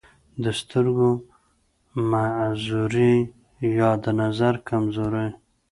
دَسترګو 0.43 1.09
دَمعذورۍ 1.21 3.15
يا 3.77 3.89
دَنظر 4.03 4.55
دَکمزورۍ 4.59 5.29